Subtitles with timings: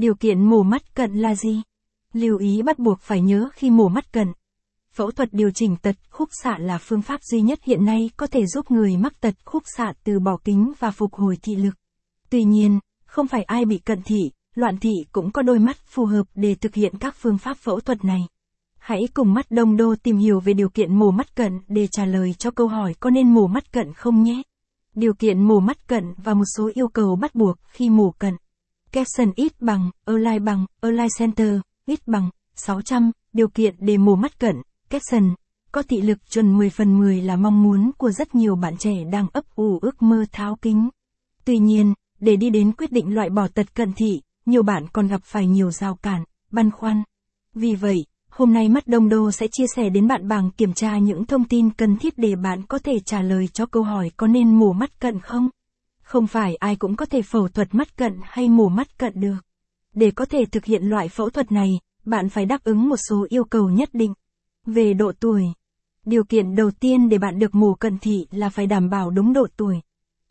[0.00, 1.62] Điều kiện mổ mắt cận là gì?
[2.12, 4.32] Lưu ý bắt buộc phải nhớ khi mổ mắt cận.
[4.94, 8.26] Phẫu thuật điều chỉnh tật khúc xạ là phương pháp duy nhất hiện nay có
[8.26, 11.74] thể giúp người mắc tật khúc xạ từ bỏ kính và phục hồi thị lực.
[12.30, 16.04] Tuy nhiên, không phải ai bị cận thị, loạn thị cũng có đôi mắt phù
[16.04, 18.20] hợp để thực hiện các phương pháp phẫu thuật này.
[18.78, 22.04] Hãy cùng mắt đông đô tìm hiểu về điều kiện mổ mắt cận để trả
[22.04, 24.42] lời cho câu hỏi có nên mổ mắt cận không nhé.
[24.94, 28.34] Điều kiện mổ mắt cận và một số yêu cầu bắt buộc khi mổ cận
[28.92, 34.38] caption ít bằng, Align bằng, Align Center, ít bằng, 600, điều kiện để mổ mắt
[34.38, 34.56] cận,
[34.88, 35.34] caption.
[35.72, 39.04] Có thị lực chuẩn 10 phần 10 là mong muốn của rất nhiều bạn trẻ
[39.12, 40.88] đang ấp ủ ước mơ tháo kính.
[41.44, 45.08] Tuy nhiên, để đi đến quyết định loại bỏ tật cận thị, nhiều bạn còn
[45.08, 47.02] gặp phải nhiều rào cản, băn khoăn.
[47.54, 50.98] Vì vậy, hôm nay Mắt Đông Đô sẽ chia sẻ đến bạn bằng kiểm tra
[50.98, 54.26] những thông tin cần thiết để bạn có thể trả lời cho câu hỏi có
[54.26, 55.48] nên mổ mắt cận không?
[56.10, 59.36] Không phải ai cũng có thể phẫu thuật mắt cận hay mù mắt cận được.
[59.94, 61.68] Để có thể thực hiện loại phẫu thuật này,
[62.04, 64.14] bạn phải đáp ứng một số yêu cầu nhất định.
[64.66, 65.42] Về độ tuổi,
[66.06, 69.32] điều kiện đầu tiên để bạn được mù cận thị là phải đảm bảo đúng
[69.32, 69.80] độ tuổi.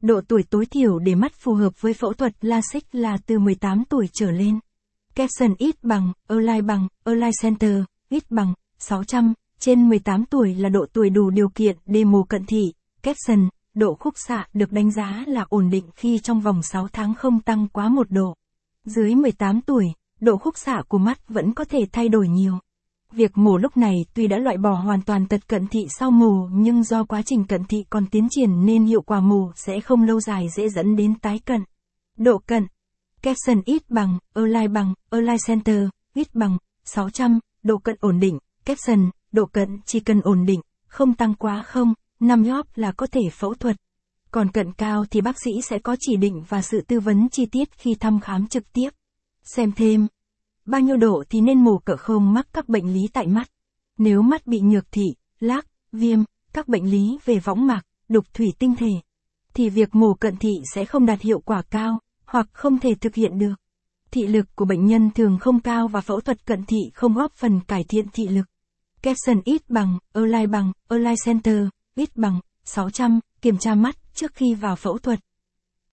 [0.02, 3.84] Độ tuổi tối thiểu để mắt phù hợp với phẫu thuật LASIK là từ 18
[3.90, 4.60] tuổi trở lên.
[5.16, 10.86] Capson ít bằng, Align bằng, Align Center, ít bằng, 600, trên 18 tuổi là độ
[10.94, 12.74] tuổi đủ điều kiện để mù cận thị.
[13.04, 13.50] Capson,
[13.80, 17.42] độ khúc xạ được đánh giá là ổn định khi trong vòng 6 tháng không
[17.42, 18.34] tăng quá một độ.
[18.86, 19.86] Dưới 18 tuổi,
[20.22, 22.54] độ khúc xạ của mắt vẫn có thể thay đổi nhiều.
[23.12, 26.48] Việc mổ lúc này tuy đã loại bỏ hoàn toàn tật cận thị sau mổ
[26.52, 30.04] nhưng do quá trình cận thị còn tiến triển nên hiệu quả mổ sẽ không
[30.04, 31.64] lâu dài dễ dẫn đến tái cận.
[32.18, 32.68] Độ cận
[33.22, 39.10] Capson ít bằng, Align bằng, Align Center, ít bằng, 600, độ cận ổn định, Capson,
[39.32, 43.22] độ cận chỉ cần ổn định, không tăng quá không, năm nhóp là có thể
[43.32, 43.76] phẫu thuật.
[44.32, 47.46] Còn cận cao thì bác sĩ sẽ có chỉ định và sự tư vấn chi
[47.46, 48.90] tiết khi thăm khám trực tiếp.
[49.44, 50.08] Xem thêm.
[50.66, 53.52] Bao nhiêu độ thì nên mổ cỡ không mắc các bệnh lý tại mắt.
[53.98, 55.06] Nếu mắt bị nhược thị,
[55.40, 56.20] lác, viêm,
[56.54, 58.92] các bệnh lý về võng mạc, đục thủy tinh thể,
[59.54, 63.16] thì việc mổ cận thị sẽ không đạt hiệu quả cao, hoặc không thể thực
[63.16, 63.54] hiện được.
[64.12, 67.34] Thị lực của bệnh nhân thường không cao và phẫu thuật cận thị không góp
[67.34, 68.46] phần cải thiện thị lực.
[69.02, 71.68] Capson ít bằng, Align bằng, Align Center,
[72.00, 75.20] ít bằng, 600, kiểm tra mắt trước khi vào phẫu thuật.